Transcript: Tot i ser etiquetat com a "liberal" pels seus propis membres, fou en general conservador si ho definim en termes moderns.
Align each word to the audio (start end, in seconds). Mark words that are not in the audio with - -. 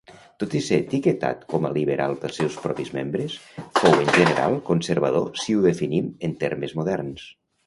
Tot 0.43 0.53
i 0.59 0.59
ser 0.67 0.77
etiquetat 0.83 1.43
com 1.53 1.67
a 1.67 1.69
"liberal" 1.75 2.15
pels 2.23 2.39
seus 2.41 2.57
propis 2.63 2.89
membres, 2.95 3.35
fou 3.77 3.95
en 3.99 4.11
general 4.17 4.59
conservador 4.71 5.29
si 5.45 5.57
ho 5.59 5.63
definim 5.69 6.11
en 6.31 6.35
termes 6.47 6.75
moderns. 6.83 7.29